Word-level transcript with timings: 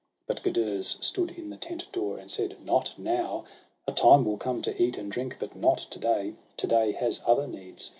But 0.25 0.41
Gudurz 0.41 0.97
stood 0.99 1.29
in 1.29 1.51
the 1.51 1.57
tent 1.57 1.85
door, 1.91 2.17
and 2.17 2.31
said: 2.31 2.57
—'Not 2.65 2.97
now! 2.97 3.43
a 3.87 3.91
time 3.91 4.25
will 4.25 4.37
come 4.37 4.63
to 4.63 4.81
eat 4.81 4.97
and 4.97 5.11
drink, 5.11 5.37
But 5.39 5.55
not 5.55 5.77
to 5.77 5.99
day; 5.99 6.33
to 6.57 6.65
day 6.65 6.93
has 6.93 7.21
other 7.27 7.45
needs. 7.45 7.89